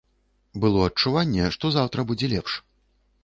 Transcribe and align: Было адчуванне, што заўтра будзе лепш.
Было 0.63 0.79
адчуванне, 0.89 1.45
што 1.55 1.71
заўтра 1.77 2.07
будзе 2.13 2.31
лепш. 2.35 2.57